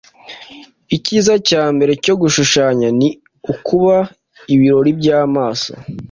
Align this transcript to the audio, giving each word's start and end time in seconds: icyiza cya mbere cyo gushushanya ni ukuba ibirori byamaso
icyiza 0.95 1.33
cya 1.47 1.63
mbere 1.73 1.93
cyo 2.03 2.13
gushushanya 2.21 2.87
ni 2.99 3.09
ukuba 3.51 3.95
ibirori 4.53 4.91
byamaso 4.99 5.71